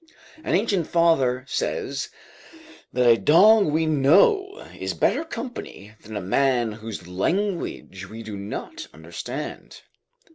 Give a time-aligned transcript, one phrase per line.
[0.43, 2.09] An ancient father says
[2.91, 8.35] "that a dog we know is better company than a man whose language we do
[8.35, 9.81] not understand."